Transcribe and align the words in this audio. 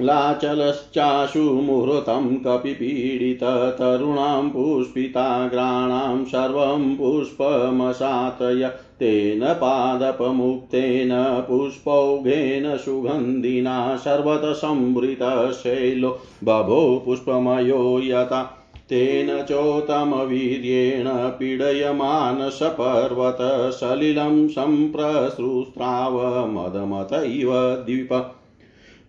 लाचलश्चाशु 0.00 1.40
मुहूर्तं 1.40 2.36
कपिपीडिततरुणां 2.44 4.50
पुष्पिताग्राणां 4.50 6.24
सर्वं 6.24 6.96
पुष्पमसातय 6.96 8.68
तेन 9.02 9.52
पादपमुक्तेन 9.52 11.44
पुष्पौघेन 11.48 12.76
सुगन्धिना 12.76 13.96
सर्वतसंवृतशैलो 13.96 16.18
बभो 16.44 17.02
पुष्पमयो 17.06 18.00
यथा। 18.02 18.58
तेन 18.88 19.42
चोत्तमवीर्येण 19.42 21.04
पीडयमान 21.08 22.50
सपर्वतसलिलं 22.50 24.48
सम्प्रसृस्राव 24.48 26.46
मदमत 26.46 27.08
इव 27.12 27.54
द्वीप। 27.54 28.32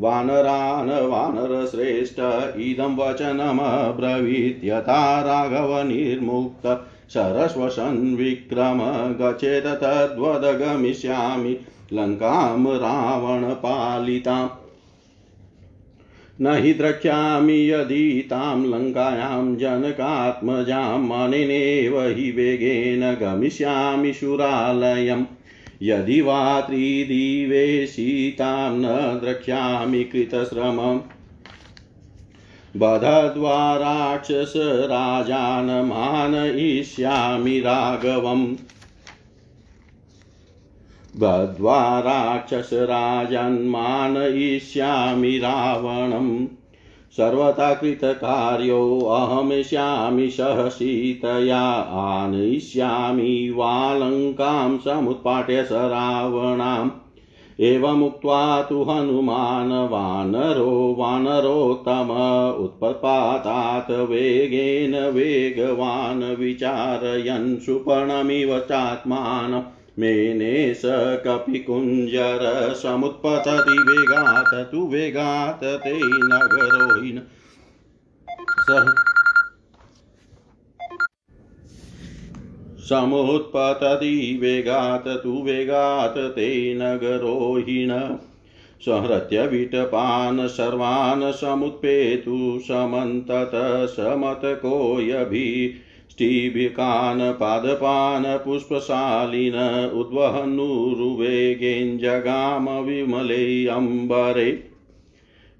वानरान् 0.00 0.90
वानरश्रेष्ठ 0.90 2.20
इदं 2.56 2.96
वचनमब्रवीत् 2.96 4.64
यथा 4.64 5.20
राघवनिर्मुक्त 5.20 6.86
सरस्वसन् 7.08 8.16
विक्रम 8.16 8.78
गच्छेत 9.14 9.66
तद्वदगमिष्यामि, 9.66 11.56
लङ्कां 11.92 12.76
रावणपालिताम् 12.76 14.48
न 16.42 16.62
हि 16.62 16.72
द्रक्ष्यामि 16.74 17.72
यदि 17.72 18.26
तां 18.30 18.66
लङ्कायां 18.66 19.56
जनकात्मजाम् 19.56 21.12
अनेनेव 21.12 22.00
हि 22.00 22.30
वेगेन 22.30 23.14
गमिष्यामि 23.14 24.12
शुरालयम्। 24.12 25.24
यदि 25.82 26.20
वा 26.20 26.60
त्रिदिवे 26.60 27.86
सीतां 27.86 28.72
न 28.72 29.20
द्रक्ष्यामि 29.20 30.04
कृतश्रमम् 30.04 31.00
बधद्वा 32.76 33.76
राक्षसराजान् 33.76 35.86
मानयिष्यामि 35.86 37.60
राघवम्। 37.60 38.56
बद्ध्वा 41.16 42.00
राक्षसराजन् 42.00 43.68
मानयिष्यामि 43.68 45.38
रावणम्। 45.38 46.46
सर्वथा 47.16 47.72
कृतकार्योऽहमिष्यामि 47.74 50.28
सह 50.30 50.68
सीतया 50.68 51.60
आनयिष्यामि 52.02 53.32
वालङ्कां 53.56 54.78
समुत्पाट्य 54.84 55.64
स 55.64 55.86
रावणाम् 55.94 56.90
एवमुक्त्वा 57.68 58.40
तु 58.68 58.82
हनुमान् 58.88 59.72
वानरो 59.90 60.70
वानरोत्तम 60.98 62.10
उत्पपातात् 62.64 63.90
वेगेन 64.10 64.94
वेगवान् 65.14 66.22
विचारयन् 66.38 67.58
सुपर्णमिव 67.66 68.58
चात्मानम् 68.70 69.68
मेने 69.98 70.74
स 70.74 70.82
कपिकुञ्जर 71.26 72.72
समुत्पतति 72.74 73.78
वेगात् 73.78 74.72
तु 74.72 74.86
वेगात् 74.86 75.64
ते 75.64 75.98
नगरोहिन्। 76.04 77.18
सः 78.60 78.86
समुत्पतति 82.88 84.38
वेगात् 84.42 85.22
तु 85.22 85.42
वेगात् 85.42 86.18
ते 86.18 86.74
नगरोहिण 86.74 88.16
संहृत्य 88.80 89.46
विटपान् 89.46 90.48
सर्वान् 90.48 91.32
समुत्पेतु 91.32 92.58
समन्तत 92.62 93.50
समतकोऽयभि। 93.90 95.74
ष्टिभिकान् 96.10 97.32
पादपान् 97.32 98.44
पुष्पशालिन 98.44 99.90
उद्वहन्नुरुवेगेञ्जगाम 99.94 102.70
विमले 102.70 103.66
अम्बरे 103.66 104.70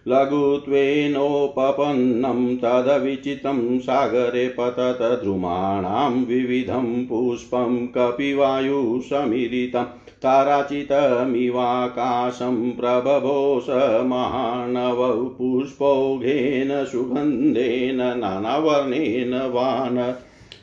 लघुत्वेनोपपन्नं 0.07 2.57
तदविचितं 2.57 3.79
सागरे 3.79 4.49
पतत 4.49 5.19
द्रुमाणां 5.23 6.11
विविधं 6.11 7.05
पुष्पं 7.05 7.87
कपिवायुसमीरितं 7.87 9.85
ताराचितमिवाकाशं 10.23 12.71
प्रबभोष 12.71 13.63
महानवौ 14.05 15.11
पुष्पौघेन 15.11 16.85
सुगन्धेन 16.85 17.95
नानावर्णेन 17.95 19.33
वान 19.33 20.15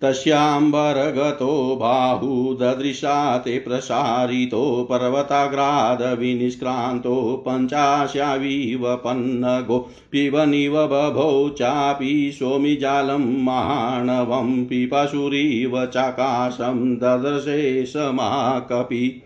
तस्याम्बरगतो 0.05 1.77
बाहु 1.77 2.55
ददृशा 2.55 3.39
ते 3.39 3.59
प्रसारितो 3.59 4.89
पर्वताग्रादविनिष्क्रान्तो 4.91 7.45
पञ्चाशाविव 7.49 8.97
पन्नगो 8.97 9.91
पिबनिव 10.13 10.87
बभौ 10.87 11.49
चापि 11.49 12.37
सोमिजालं 12.39 13.45
माणवं 13.45 14.65
पिपशुरिव 14.65 15.87
चाकाशं 15.87 16.97
ददर्शे 16.97 17.87
समाकपि 17.87 19.23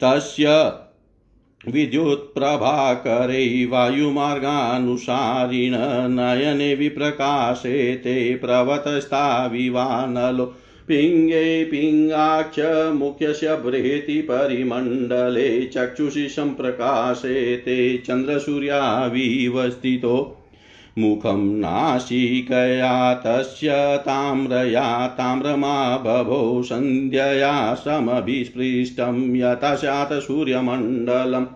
तस्य 0.00 0.72
विद्युत्प्रभाकरै 1.68 3.64
वायुमार्गानुसारिण 3.64 5.74
नयने 6.08 6.74
विप्रकाशे 6.74 7.96
ते 7.96 8.34
प्रवतस्ताविवानलो। 8.34 10.54
पिङ्गे 10.88 11.64
पिङ्गाक्ष 11.64 12.94
मुख्यस्य 12.94 13.56
बृहति 13.56 14.20
परिमण्डले 14.20 15.66
चक्षुषि 15.66 16.28
सम्प्रकाशे 16.28 17.56
ते 17.56 18.02
चन्द्रसूर्याविव 18.06 19.70
स्थितो 19.70 20.38
मुखं 20.98 21.54
नासिकया 21.54 23.14
तस्य 23.14 23.68
ताम्रया 23.96 25.06
ताम्रमा 25.06 25.96
बभो 25.96 26.62
सन्ध्यया 26.62 27.74
समभिस्पृष्टं 27.74 29.40
स्यात् 29.76 30.22
सूर्यमण्डलम्। 30.22 31.46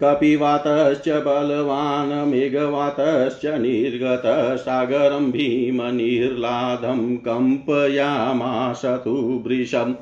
कपिवातश्च 0.00 1.08
बलवान् 1.08 2.30
मेघवातश्च 2.30 3.46
निर्गतः 3.46 4.56
सागरं 4.56 5.30
भीमनिर्लादं 5.30 7.16
कम्पयामास 7.16 8.82
तु 8.84 9.42
वृषम्। 9.46 9.94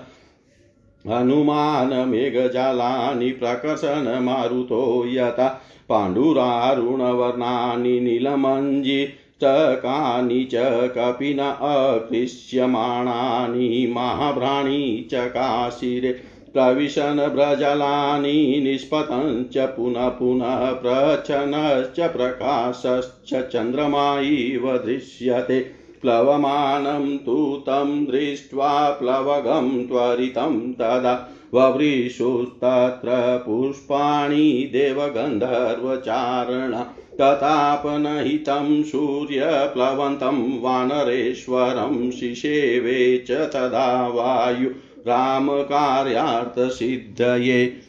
हनुमान् 1.07 2.09
मेघजालानि 2.09 3.31
प्रकर्षणमारुतो 3.31 5.05
यथा 5.07 5.61
पाण्डुरारुणवर्णानि 5.89 7.99
नीलमञ्जि 7.99 9.07
चकानि 9.43 10.49
च 10.53 10.55
कपिन 10.97 11.39
अकृष्यमाणानि 11.39 13.91
महाभ्राणी 13.95 15.07
चकाशिरे 15.11 16.11
प्रविशन 16.53 17.19
व्रजलानि 17.35 18.59
निष्पतञ्च 18.63 19.57
पुनः 19.57 20.09
पुनः 20.09 20.73
प्रचनश्च 20.73 22.13
प्रकाशश्च 22.13 23.53
चन्द्रमा 23.53 24.19
इव 24.19 24.77
दृश्यते। 24.77 25.59
प्लवमानं 26.01 27.17
तु 27.17 27.63
तं 27.67 28.05
दृष्ट्वा 28.05 28.91
प्लवगं 28.91 29.85
त्वरितं 29.85 30.73
तदा 30.73 31.13
ववृषुस्तत्र 31.53 33.09
पुष्पाणि 33.45 34.69
देवगन्धर्वचारणा 34.71 36.85
तथापनहितं 37.21 38.83
सूर्यप्लवन्तं 38.83 40.61
वानरेश्वरं 40.61 42.11
शिशेवे 42.11 43.17
च 43.17 43.31
तदा 43.31 44.07
वायु 44.07 44.69
रामकार्यार्थसिद्धये 45.07 47.84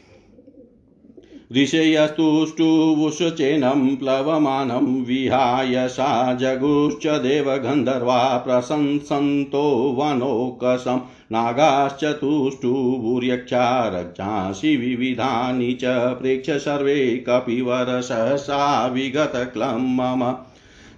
ऋषयस्तुष्टुवुषचेनं 1.55 3.95
प्लवमानं 3.95 5.03
विहाय 5.03 5.87
सा 5.87 6.33
जगुश्च 6.33 7.07
देवगन्धर्वा 7.07 8.37
प्रशंसन्तो 8.37 9.95
वनोकसं। 9.99 11.01
नागाश्च 11.31 12.03
तुष्टुभूर्यक्षा 12.03 13.87
रक्षांसि 13.87 14.77
विविधानि 14.77 15.73
च 15.73 16.17
प्रेक्ष्य 16.21 16.59
सर्वे 16.59 17.25
कपिवरसहसा 17.29 18.87
विगतक्लं 18.87 19.95
मम 19.95 20.46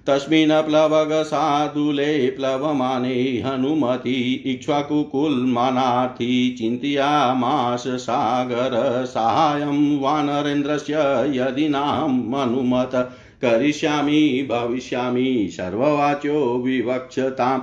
तस्मिन् 0.10 0.52
प्लवगसादुले 0.52 2.30
प्लवमाने 2.30 3.44
हनुमति 3.46 4.44
इक्ष्वाकुकुल्मानार्थी 4.46 6.56
चिन्तयामास 6.60 7.84
सागरसाहाय्यं 7.88 10.00
वानरेन्द्रस्य 10.00 10.94
यदि 11.36 11.70
नाम 11.70 12.34
अनुमत 12.34 13.12
करिष्यामि, 13.42 14.48
भविष्यामि, 14.52 15.50
सर्ववाच्यो 15.52 16.64
विवक्षताम्। 16.66 17.62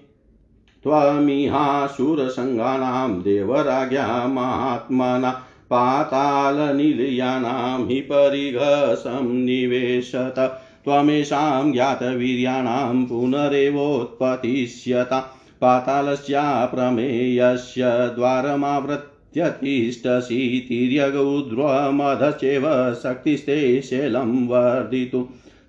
त्वमिहासुरसङ्गानां 0.84 3.22
देवराज्ञा 3.22 4.28
महात्मना 4.28 5.44
पातालनिलयानां 5.72 7.88
हि 7.88 8.02
परिघसं 8.02 9.46
निवेशत। 9.46 10.62
त्वमेषां 10.86 11.72
ज्ञातवीर्याणां 11.72 13.06
पुनरेवोत्पतिष्यता 13.06 15.34
पातालस्याप्रमेयस्य 15.62 18.12
द्वारमावृत्य 18.16 19.50
तिष्ठसि। 19.50 20.66
तिर्यगौध्वमधश्चैव 20.70 22.94
शक्तिस्ते 22.94 23.82
शैलं 23.82 24.48
वर्धितुं। 24.48 25.24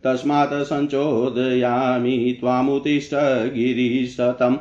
तस्मात् 0.05 0.53
सञ्चोदयामि 0.53 2.37
त्वामुत्तिष्ठ 2.41 3.15
गिरिशतम्। 3.55 4.57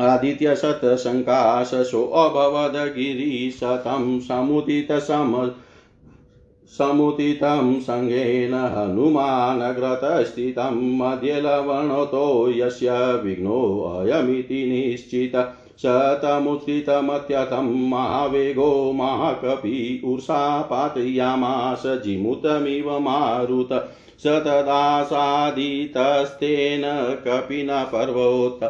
आदित्यशतसङ्काशोऽभवद् 0.00 2.76
गिरिशतं 2.76 4.20
समुदितसम 4.20 5.50
समुदितं 6.78 7.80
सङ्गेन 7.80 8.54
हनुमानग्रतस्थितं 8.74 10.76
मध्ये 10.98 11.40
लवणतो 11.40 12.50
यस्य 12.50 12.92
विघ्नोऽयमिति 13.24 14.64
निश्चित 14.66 15.34
शतमुत्थितमत्यथं 15.82 17.68
महावेगो 17.90 18.70
महाकपि 18.92 20.00
उषा 20.04 20.60
पातयामास 20.62 21.82
जिमुतमिव 22.04 22.98
मारुत 23.00 23.72
स 24.20 24.22
तदासादितस्तेन 24.46 25.26
कपिन 27.26 27.70
पर्वोत् 27.92 28.64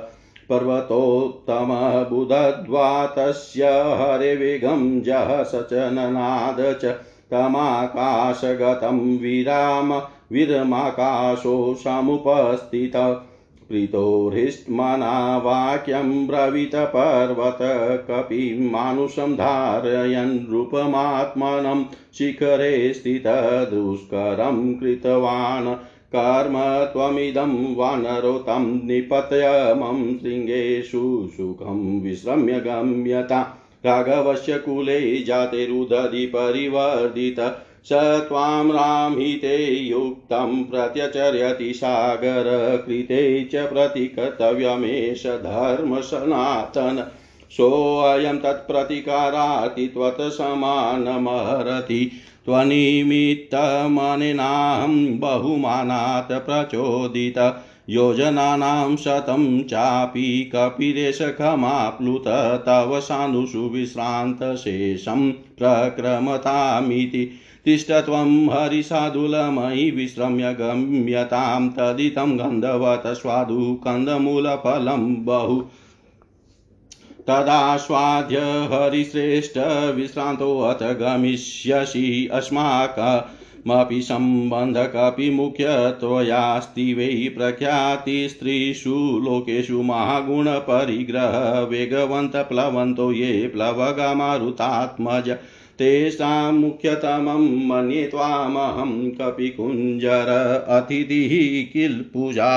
पर्वतोत्तमबुधद्वा 0.51 2.91
तस्य 3.17 3.71
हरिवेगं 4.01 4.83
जः 5.03 5.31
स 5.45 5.63
च 5.71 5.89
ननाद 5.93 6.61
च 6.85 6.95
तमाकाशगतं 7.33 9.19
विराम, 9.19 9.93
विरमाकाशो 10.33 11.75
समुपस्थित। 11.75 12.93
प्रीतो 13.69 14.31
हृष्टमना 14.35 15.39
वाक्यं 15.39 16.27
ब्रवीतपर्वत 16.27 17.59
कपिमानुषं 18.11 19.35
धारयन् 19.35 20.51
रूपमात्मनं 20.51 21.85
शिखरे 22.19 22.93
स्थितदुष्करं 22.93 24.75
कृतवान्। 24.75 25.75
कर्म 26.17 26.85
त्वमिदं 26.93 27.77
वानरो 27.77 28.33
तं 28.33 28.87
निपत्यमं, 28.87 30.19
शृङ्गेषु 30.19 31.29
सुखं 31.37 32.01
विश्रम्य 32.01 32.53
गम्यता। 32.53 33.62
राघवस्य 33.87 34.59
कुले 34.59 35.23
जातिरुदधि 35.23 36.27
परिवर्धित 36.27 37.57
स 37.85 38.25
त्वां 38.29 38.71
रामहिते 38.71 39.67
युक्तं 39.67 40.65
प्रत्यचर्यति 40.65 41.75
सागरकृते 41.75 43.45
च 43.45 43.57
प्रतिकर्तव्यमेष 43.57 45.27
धर्मसनातन 45.27 47.11
सोऽयं 47.51 48.39
तत्प्रतिकाराति 48.39 49.87
त्वत्समानमहरति 49.87 52.11
त्वनिमित्तमनेनाहं 52.47 55.19
बहुमानात् 55.19 56.47
प्रचोदित। 56.47 57.39
योजनानां 57.89 58.97
शतं 58.97 59.63
चापि 59.63 60.51
कपिरेशखमाप्लुत 60.55 62.25
तव 62.67 63.01
सानुषु 63.01 63.61
विश्रान्तशेषं 63.61 65.33
प्रक्रमतामिति 65.33 67.31
तिष्ठत्वं 67.65 68.49
हरिसाधुलमयि 68.51 69.91
विश्रम्य 69.91 70.53
गम्यतां 70.55 71.69
तदितं 71.69 72.39
गन्धवत 72.39 73.03
स्वादु 73.07 73.75
कन्दमूलफलं 73.75 75.25
बहु। 75.25 75.61
तदास्वाद्य 77.29 78.37
हरिश्रेष्ठ 78.73 79.59
विश्रान्तोऽथ 79.97 80.83
गमिष्यसि 80.83 82.29
अस्माकमपि 83.67 84.03
सम्बन्धकपि 84.03 85.31
मुख्यत्वयास्ति 85.31 86.95
वै 86.95 87.29
प्रख्यातिस्त्रीषु 87.37 88.95
लोकेषु 89.25 89.83
महागुणपरिग्रह 89.83 91.61
वेगवन्तप्लवन्तो 91.61 93.13
ये 93.13 93.49
प्लवगमारुतात्मज। 93.49 95.31
तेषां 95.79 96.53
मुख्यतमं 96.53 97.67
मन्ये 97.67 98.07
त्वामहं 98.07 99.11
कपिकुञ्जर 99.11 100.29
अतिथिः 100.69 101.73
किल 101.73 102.05
पूजा 102.15 102.51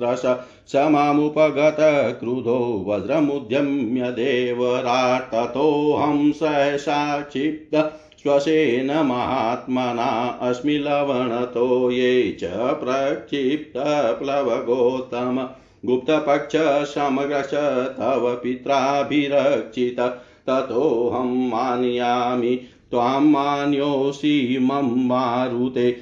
ततसहस्रश 0.00 0.72
समामुपगत 0.72 1.76
क्रुधो 2.20 2.84
वज्रमुद्यम्य 2.88 4.10
देवराट् 4.10 5.34
ततोऽहं 5.34 6.32
सहसा 6.32 7.20
क्षिप्त 7.20 8.00
श्वसेन 8.22 8.86
महात्मना 8.86 10.38
अस्मि 10.42 10.78
लवणतो 10.78 11.90
ये 11.90 12.36
च 12.40 12.50
प्रक्षिप्तप्लवगोतम 12.54 15.48
गुप्तपक्ष 15.86 16.56
समग्रश 16.94 17.50
तव 17.98 18.40
पित्राभिरक्षित। 18.42 20.00
ततोऽहं 20.46 21.48
मानयामि 21.48 22.60
त्वां 22.90 23.20
मान्योऽसि 23.20 24.58
मम 24.60 24.92
मारुते। 24.96 25.96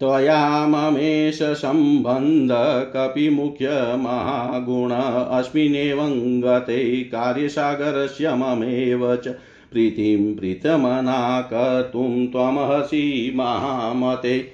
त्वया 0.00 0.66
ममेश 0.66 1.42
सम्बन्ध 1.42 2.50
कपिमुख्यमहागुण 2.96 4.90
अस्मिन्नेवङ्गते 5.38 7.02
कार्यसागरस्य 7.02 8.34
ममेव 8.34 9.16
च 9.16 9.28
प्रीतिं 9.72 10.34
प्रीतमना 10.36 11.40
कर्तुं 11.40 12.26
त्वमहसि 12.26 13.32
महामते। 13.36 14.52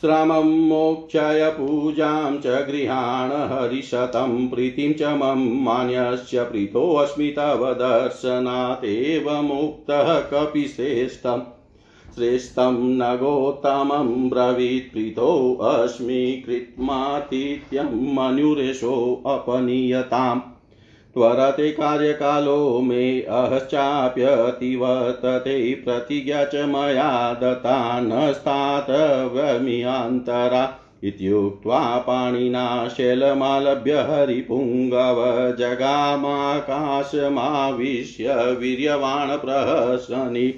श्रमं 0.00 0.68
मोक्षय 0.68 1.52
पूजां 1.58 2.36
च 2.36 2.46
गृहाण 2.46 3.30
हरिशतं 3.30 4.48
प्रीतिं 4.48 4.92
च 4.92 5.02
मम 5.02 5.64
मान्यस्य 5.64 6.42
प्रीतोऽस्मि 6.42 7.28
तव 7.38 7.72
दर्शनादेव 7.72 9.42
मुक्तः 9.42 10.20
कपिश्रेष्ठम्। 10.20 11.53
श्रेष्ठं 12.14 12.96
नगोत्तमं 12.96 14.30
ब्रवीत् 14.30 14.92
प्रीतोऽस्मि 14.92 16.42
कृत्मातिथ्यं 16.46 18.14
मनुरेशोऽपनीयताम् 18.14 20.40
त्वरते 21.14 21.70
कार्यकालो 21.70 22.80
मे 22.80 23.20
अहश्चाप्यतिवर्तते 23.20 25.74
प्रतिज्ञा 25.74 26.44
च 26.44 26.54
मया 26.54 27.32
दत्ता 27.32 28.00
न 28.00 28.32
स्थातव्यमियान्तरा। 28.32 30.80
इत्युक्त्वा 31.04 31.98
पाणिना 31.98 32.88
शैलमालभ्य 32.88 33.92
हरिपुङ्गव 33.92 35.54
जगामाकाशमाविश्य 35.58 38.56
वीर्यवाण 38.60 39.36
प्रहसनि 39.36 40.54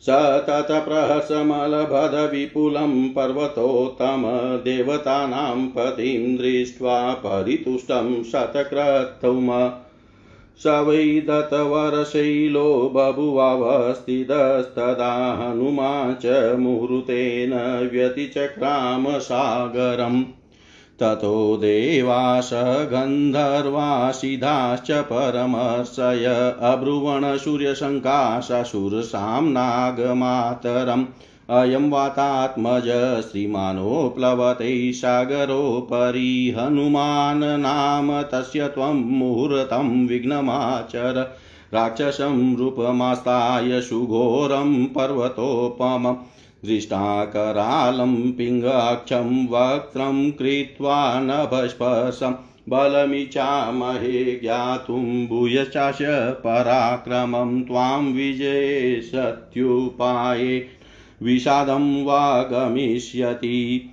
स 0.05 0.45
ततप्रहसमलभदविपुलं 0.49 3.09
पर्वतोत्तम 3.09 4.23
देवतानां 4.63 5.67
पतिं 5.67 6.37
दृष्ट्वा 6.37 7.13
परितुष्टं 7.13 8.23
शतक्रतुम। 8.23 9.71
स 10.59 10.67
वै 10.67 11.23
दत्तवरशैलो 11.27 12.91
बभुवावस्थितस्तदा 12.95 15.37
हनुमा 15.41 16.13
च 16.13 16.55
मुहूर्तेन 16.59 17.89
व्यतिचक्राम 17.91 19.19
सागरम् 19.19 20.23
ततो 20.99 21.57
देवास 21.57 22.49
गन्धर्वासिधाश्च 22.63 24.91
परमर्षय 24.91 26.55
अब्रुवण 26.61 27.37
सूर्यशङ्काशशुरसां 27.37 29.43
नागमातरम्। 29.43 31.05
अयं 31.49 31.89
वातात्मज 31.89 32.83
श्रीमानो 33.31 34.13
प्लवते 34.17 34.93
सागरोपरि। 34.93 36.55
हनुमान् 36.59 37.39
नाम 37.39 38.21
तस्य 38.21 38.67
त्वं 38.67 38.93
मुहूर्तं 38.93 40.07
विघ्नमाचर। 40.07 41.35
राक्षसं 41.73 42.55
रूपमास्ताय 42.55 43.81
सुघोरं 43.81 44.85
पर्वतोपमम्। 44.85 46.15
दृष्टाकरालं 46.65 48.31
पिङ्गाक्षं 48.31 49.47
वक्त्रं 49.47 50.31
कृत्वा 50.31 51.19
नभस्पर्शं 51.19 52.33
बलमिचामहे 52.69 54.35
ज्ञातुं 54.35 55.27
भूयशाश 55.27 55.97
पराक्रमं 56.43 57.63
त्वां 57.63 58.13
विजयेशत्युपाये 58.13 60.67
विषादं 61.23 62.05
वा 62.05 62.49
गमिष्यति 62.51 63.89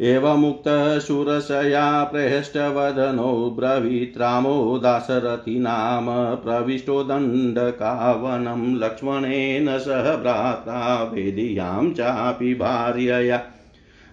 एवमुक्तशूरशया 0.00 2.04
प्रहेष्टवदनो 2.04 3.56
ब्रवीत् 3.58 4.18
रामो 4.18 4.78
दाशरथि 4.78 5.58
नाम 5.58 6.36
प्रविष्टो 6.36 7.04
दण्डकावनं 7.04 8.76
लक्ष्मणेन 8.76 9.78
सह 9.78 10.16
भ्रात्रा 10.16 11.10
वेदियाँ 11.14 11.90
चापि 11.90 12.54
भार्यया। 12.54 13.42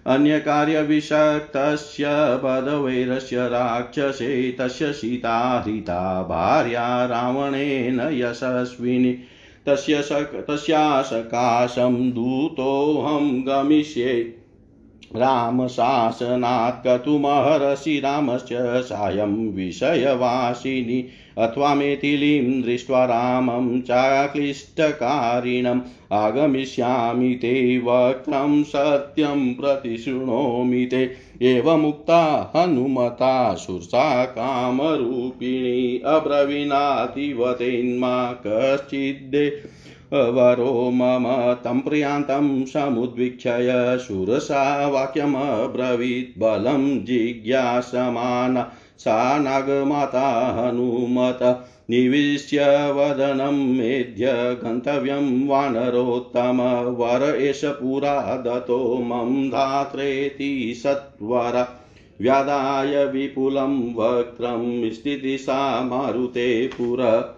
अन्यकार्यविषक्तस्य 0.06 2.04
पदवैरस्य 2.44 3.48
राक्षसे 3.48 4.56
तस्य 4.60 4.92
सीता 4.92 5.64
हृता 5.66 6.22
भार्या 6.22 7.04
रावणेन 7.04 8.00
यशस्विनी। 8.00 9.18
तस्य 9.66 10.02
सक 10.02 10.46
तस्या 10.50 11.02
सकाशं 11.02 12.10
दूतोऽहं 12.10 13.42
गमिष्ये। 13.46 14.45
रामशासनात् 15.14 16.86
कतुमहर्षि 16.86 18.00
रामश्च 18.00 18.84
सायं 18.84 19.52
विषयवासिनी। 19.52 21.08
अथवा 21.38 21.74
मेथिलीं 21.74 22.62
दृष्ट्वा 22.62 23.04
रामं 23.04 23.80
चाक्लिष्टकारिणम् 23.80 25.80
आगमिष्यामि 26.12 27.34
ते, 27.34 27.78
वक्त्रं 27.78 28.64
सत्यं 28.64 29.54
प्रतिशृणोमि 29.54 30.86
ते। 30.86 31.10
एवमुक्ता 31.42 32.52
हनुमता 32.56 33.54
शुर्सा 33.54 34.24
कामरूपिणी 34.24 36.02
अब्रवीणातिवतेन्मा 36.04 38.34
कश्चिद्दे 38.46 39.62
वरो 40.12 40.90
मम 40.90 41.52
तं 41.52 41.80
प्रियान्तं 41.80 42.64
समुद्वीक्षय 42.64 43.98
शूरसा 44.08 44.88
वाक्यमब्रवीत्। 44.88 46.38
बलं 46.38 47.04
जिज्ञासमाना 47.04 48.72
सा 48.98 49.38
नागमाता 49.38 50.28
हनुमत। 50.58 51.68
निविश्य 51.90 52.60
वदनं 52.90 53.74
मेध्य 53.76 54.26
गन्तव्यं 54.64 55.46
वानरोत्तम। 55.46 56.62
वर 56.98 57.36
एष 57.36 57.64
पुरा 57.64 58.36
दतो 58.36 58.98
मम 58.98 59.48
धात्रेति 59.48 60.74
सत्वर। 60.76 61.68
व्यादाय 62.20 63.04
विपुलं 63.04 63.94
वक्त्रं 63.94 64.90
स्थितिसा 64.90 65.84
मारुते 65.84 66.66
पुर। 66.66 67.35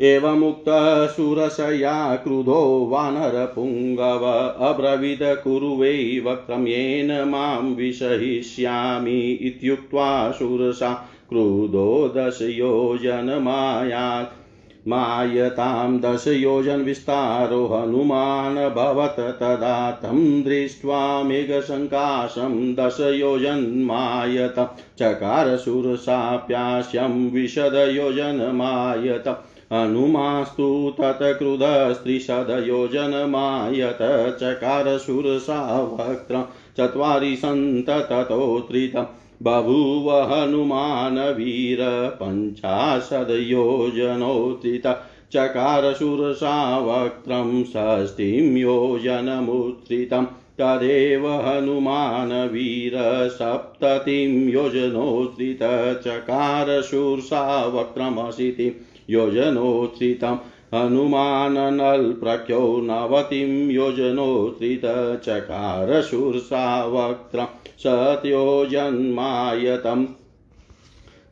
एवमुक्तशूरशया 0.00 2.16
क्रुधो 2.16 2.88
वानरपुङ्गव, 2.92 4.56
अब्रवीद 4.66 5.18
कुरु 5.22 5.68
वै 5.68 6.20
वक्त्रं 6.24 6.66
येन 6.66 7.28
माँ 7.28 7.60
विषयिष्यामि 7.60 9.20
इत्युक्त्वा 9.20 10.32
शूरसा 10.32 11.08
क्रुधो 11.28 12.14
दशयोजनमायात्। 12.16 14.48
मायतां 14.88 16.00
दशयोजनविस्तारो 16.00 17.66
हनुमान् 17.66 18.54
भवत् 18.54 19.20
तदा 19.20 19.90
तं 19.90 20.42
दृष्ट्वा 20.42 21.22
मेघसङ्काशं 21.22 22.74
दशयोजन्मायत। 22.74 24.76
चकारशूरसाप्यास्यं 24.98 27.30
विशदयोजनमायत। 27.30 29.42
हनुमास्तु 29.72 30.66
तत्क्रुधस्त्रिशदयोजनमायत 30.98 33.98
चकारशूरसा 34.40 35.58
वक्त्रं 35.92 36.44
चत्वारि 36.78 37.32
सन्त 37.42 37.90
ततो 38.10 38.38
त्रितं 38.68 39.06
बभूव 39.42 40.06
हनुमान् 40.32 41.18
वीर 41.36 41.80
पञ्चाशद्योजनोत्थित 42.22 44.86
चकारशूरसावक्त्रं 45.32 47.48
षष्टिं 47.72 48.46
योजनमुत्थितं 48.56 50.24
तदेव 50.60 51.24
हनुमान् 51.46 52.32
वीर 52.52 52.94
सप्ततिं 53.38 54.30
योजनोत्थित 54.50 55.62
चकारशूरसावक्त्रमशीतिं 56.06 58.70
योजनोत्थितम्। 59.10 60.38
हनुमाननल्प्रख्यो 60.74 62.80
नवतिं 62.82 63.70
योजनोत्थित 63.70 65.22
चकारशूरसावक्त्रं 65.24 67.46
सत्योजन्मायतम् 67.78 70.06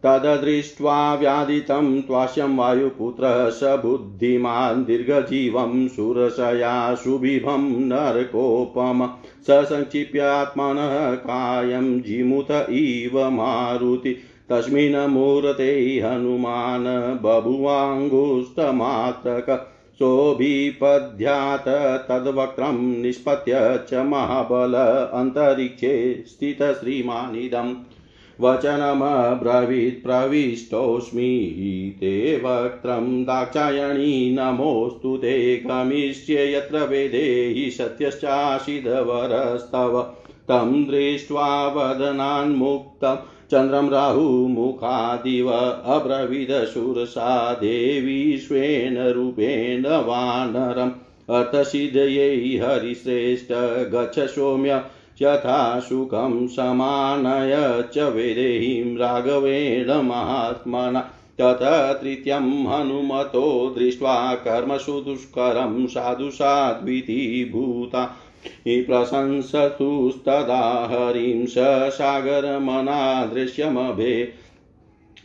तददृष्ट्वा 0.02 1.14
व्यादितं 1.14 2.02
त्वास्यं 2.02 2.56
वायुपुत्रः 2.56 3.50
स 3.50 3.60
बुद्धिमान् 3.62 4.84
दीर्घजीवं 4.84 5.88
सुरसया 5.88 6.94
सुबिभं 6.94 7.86
नरकोपम। 7.86 9.10
स 9.42 9.46
संक्षिप्यात्मनः 9.50 11.14
कायं 11.14 12.00
जिमुत 12.00 12.66
इव 12.70 13.30
मारुति। 13.30 14.16
तस्मिन् 14.50 14.96
मूर्ते 15.10 15.72
हनुमान् 16.04 16.86
बभुवाङ्गुष्ठमात्रक 17.22 18.12
सोऽभिपद्यात् 19.98 21.68
तद्वक्त्रं 22.08 22.78
निष्पत्य 23.02 23.60
च 23.90 24.02
महाबल 24.06 24.74
अन्तरिक्षे 25.20 25.92
स्थितश्रीमानिदम् 26.28 27.74
वचनमब्रवीत् 28.40 30.02
प्रविष्टोऽस्मि 30.02 31.28
ते 32.00 32.12
वक्त्रं 32.44 33.06
दाक्षायणी 33.24 34.12
नमोऽस्तु 34.38 35.12
ते 35.16 35.34
गमिष्ये 35.66 36.42
यत्र 36.54 36.82
वेदेहि 36.88 37.70
सत्यश्चाशिधवरस्तव 37.70 38.34
तं 40.50 40.68
दृष्ट्वा 40.86 41.46
वदनान्मुक्तं 41.76 43.16
चन्द्रं 43.50 43.90
राहुमुखादिव 43.90 45.52
अब्रवीदशूरसा 45.52 47.54
देवी 47.54 48.38
स्वेन 48.38 48.98
रूपेण 48.98 49.86
वानरम्। 49.86 50.90
अर्थसिद्धयै 51.30 52.36
हरिश्रेष्ठ 52.36 53.52
गच्छ 53.94 54.18
सौम्य 54.18 54.82
यथा 55.22 55.80
सुखं 55.80 56.46
समानय 56.46 57.84
च 57.94 57.98
वेदेहीं 57.98 58.98
राघवेण 58.98 59.90
महात्मना। 59.90 61.10
तत 61.40 61.98
तृतीयं 62.02 62.38
हनुमतो 62.38 63.74
दृष्ट्वा 63.78 64.34
कर्मसु 64.34 64.92
दुष्करं 64.92 65.86
साधु 65.86 66.30
साध्विति 66.30 67.50
भूता। 67.54 68.16
प्रशंसतुस्तदा 68.86 70.88
हरिं 70.90 71.46
स 71.46 71.54
सागरमनादृश्यमभे 71.92 74.32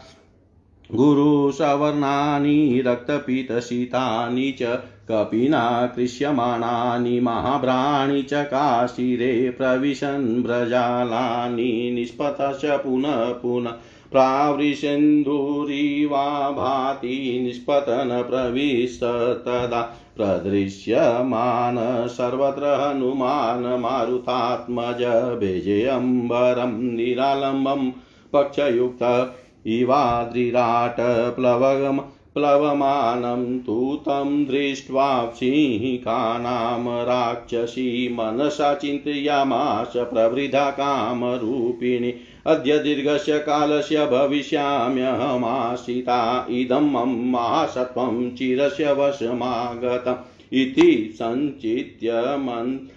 गुरुसवर्णानि 0.93 2.83
रक्तपीतशितानि 2.85 4.51
च, 4.51 4.79
कपिना 5.11 5.93
कृष्यमाणानि 5.95 7.19
महाभ्राणि 7.19 8.21
च, 8.21 8.29
काशिरे 8.33 9.49
प्रविशन् 9.49 10.43
व्रजालानि 10.43 11.91
निष्पतश्च 11.93 12.65
पुनः 12.65 13.15
पुनः। 13.15 13.71
प्रावृषेन्दुरिवा 14.11 16.51
भाति 16.51 17.39
निष्पतन 17.43 18.25
प्रविश 18.29 18.99
तदा। 19.03 19.97
प्रदृश्यमान 20.17 22.07
सर्वत्र 22.07 22.65
हनुमान्, 22.65 23.81
मारुतात्मज 23.81 25.39
भेजेऽम्बरं 25.39 26.95
निरालम्बं 26.95 27.91
पक्षयुक्त 28.33 29.35
इवाद्रिराट 29.67 30.95
प्लवगम 31.35 32.01
प्लवमानं 32.33 33.59
तु 33.59 33.97
तं 34.01 34.45
दृष्ट्वा 34.45 35.33
सिंहिकानां 35.35 37.05
राक्षसी 37.05 38.13
मनसा 38.13 38.75
चिन्तयामास 38.75 39.93
प्रवृद्धा 39.95 40.71
कामरूपिणी। 40.71 42.13
अद्य 42.45 42.79
दीर्घस्य 42.79 43.39
कालस्य 43.39 44.05
भविष्याम्यहमाशिता 44.05 46.47
इदं 46.49 46.91
मम 46.91 47.31
महासत्त्वं 47.31 48.35
चिरस्य 48.35 48.93
वशमागतम् 48.93 50.53
इति 50.53 51.13
सञ्चित्य 51.15 52.37
मन् 52.37 52.87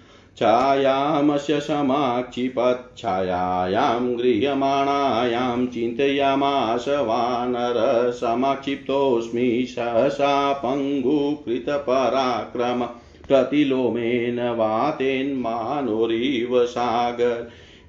छायामस्य 0.40 1.58
समाक्षिपच्छायां 1.60 2.18
गृह्यमाणायां 4.18 5.66
चिन्तयामास 5.66 6.84
वानरसमाक्षिप्तोऽस्मि 7.08 9.48
सहसा 9.70 10.30
पङ्गुकृतपराक्रम 10.62 12.84
प्रतिलोमेन 13.28 14.38
वातेन्मानोरिव 14.58 16.54
सागर 16.66 17.42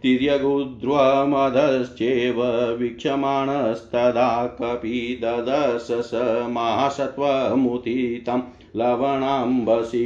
तिर्यगुध्वमधश्चेव 0.04 2.42
वीक्षमाणस्तदा 2.80 4.30
कपि 4.60 5.00
ददश 5.24 5.88
स 6.12 6.22
महासत्त्वमुदितं 6.50 8.42
लवणाम्बसि 8.76 10.06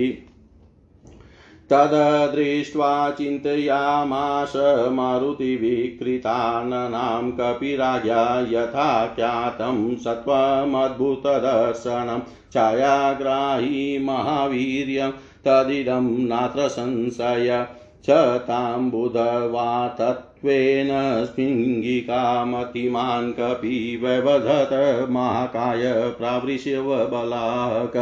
तददृष्ट्वा 1.71 3.11
चिन्तयामास 3.11 4.53
मारुतिविकृताननां 4.93 7.31
कपिराजा 7.31 8.23
यथा 8.49 9.05
ख्यातं 9.15 9.95
सत्त्वमद्भुतदर्शनं 10.03 12.19
छायाग्राही 12.53 13.99
महावीर्यं 13.99 15.11
तदिदं 15.47 16.27
नात्र 16.27 16.67
संशय 16.67 17.67
च 18.05 18.09
ताम्बुधवा 18.47 19.87
तत्त्वेन 19.99 20.89
स्पिङ्गिकामतिमान् 21.25 23.33
कपि 23.33 23.99
व्यवधत 24.03 24.73
महाकाय 25.09 25.83
प्रावृष्यवबलाक 26.19 27.97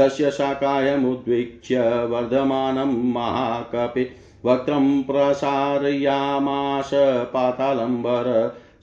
तस्य 0.00 0.30
शाकायमुद्वीक्ष्य 0.30 1.80
वर्धमानं 2.10 2.94
महाकपि 3.12 4.06
वक्त्रं 4.44 5.02
प्रसारयामास 5.02 6.90
पातालम्बर 7.34 8.26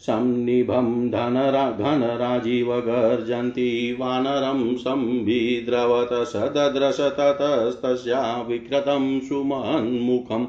संनिभं 0.08 1.10
धनरा 1.12 1.70
घनराजीव 1.72 2.72
गर्जन्ति 2.88 3.96
वानरं 4.00 4.76
संविद्रवत 4.78 6.10
स 6.28 6.50
दद्रश 6.58 7.00
ततस्तस्या 7.20 8.22
विकृतं 8.50 9.20
सुमन्मुखम् 9.20 10.46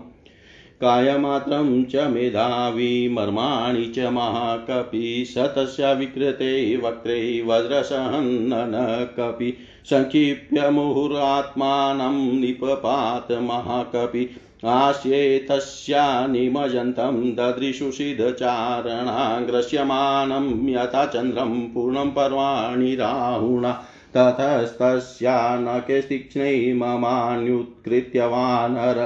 कायमात्रं 0.81 1.85
च 1.85 2.07
मेधावी 2.11 3.09
मर्माणि 3.09 3.87
च 3.97 4.09
महाकपि 4.13 5.25
स 5.29 5.47
तस्या 5.57 5.93
विकृते 5.93 6.77
वक्त्रे 6.77 7.21
वज्रसहन्नन 7.47 8.75
कपि 9.19 9.55
सङ्क्षिप्य 9.91 10.69
मुहुरात्मानं 10.71 12.17
निपपात 12.41 13.33
महाकपि 13.43 14.25
आस्येतस्या 14.65 16.05
निमजन्तं 16.27 17.19
ददृशुषिदचारणा 17.37 19.19
ग्रस्यमानं 19.49 20.47
यथा 20.69 21.05
चन्द्रं 21.07 21.53
पूर्णं 21.75 22.11
पर्वाणि 22.11 22.95
राहुणा 23.01 23.73
ततस्तस्या 24.17 25.37
नखे 25.61 26.01
तीक्ष्णै 26.09 26.57
ममान्युत्कृत्य 26.77 28.27
वानर 28.33 28.99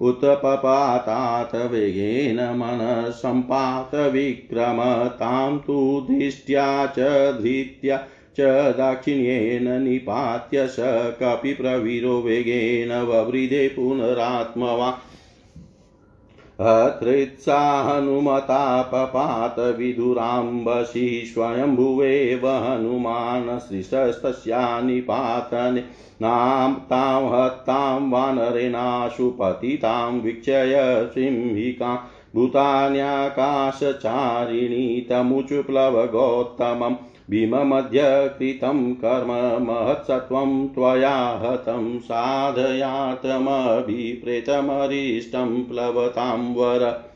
उत्पपातात् 0.00 1.54
वेगेन 1.72 2.40
मनःसम्पातविक्रम 2.58 3.48
तां 5.20 5.52
तु 5.58 5.76
दृष्ट्या 6.10 6.66
च 6.98 7.06
धृत्या 7.40 7.96
च 8.36 8.74
दाक्षिण्येन 8.76 9.82
निपात्य 9.82 10.66
स 10.66 10.76
कपि 11.22 11.54
प्रवीरो 11.54 12.22
वेगेन 12.22 13.02
ववृधे 13.02 13.68
पुनरात्मवा। 13.68 14.98
अत्रित्सा 16.60 17.82
हनुमता 17.82 18.82
पपात 18.82 19.76
विदुराम्बसि 19.78 21.30
स्वयम्भुवेव 21.34 22.48
हनुमान् 22.48 23.58
सृष्टस्तस्या 23.58 24.80
निपातने। 24.80 25.84
नाम 26.22 26.74
तां 26.74 27.24
हत्तां 27.24 28.10
वानरेणाशु 28.10 29.30
पतितां 29.30 30.20
वीक्षय 30.20 31.10
सिंहिकां। 31.14 31.96
भूतान्याकाशचारिणी 32.34 35.06
तमुचुप्लवगौत्तमम्। 35.10 36.94
भीममध्य 37.30 38.34
कृतं 38.38 38.94
कर्म 38.94 39.64
महत्सत्त्वं 39.64 40.68
त्वया 40.68 41.40
हतं 41.42 41.98
प्लवतां 45.62 46.54
वर। 46.54 47.12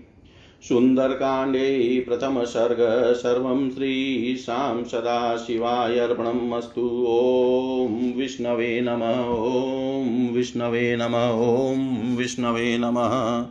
सुन्दरकाण्डे 0.62 2.04
प्रथमसर्ग 2.08 3.14
सर्वं 3.14 3.70
श्रीशां 3.70 4.84
सदाशिवाय 4.84 5.98
अर्पणम् 5.98 6.52
अस्तु 6.52 7.04
ॐ 7.08 8.18
विष्णवे 8.18 8.80
नमः। 8.80 9.28
ॐ 9.28 10.34
विष्णवे 10.34 10.96
नमः। 10.96 11.30
ॐ 11.30 12.16
विष्णवे 12.16 12.78
नमः। 12.78 13.44